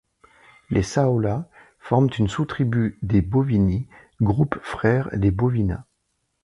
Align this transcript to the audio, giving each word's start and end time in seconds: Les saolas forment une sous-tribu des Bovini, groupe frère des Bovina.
Les 0.71 0.81
saolas 0.81 1.47
forment 1.77 2.09
une 2.17 2.27
sous-tribu 2.27 2.97
des 3.03 3.21
Bovini, 3.21 3.87
groupe 4.19 4.57
frère 4.63 5.09
des 5.13 5.29
Bovina. 5.29 5.85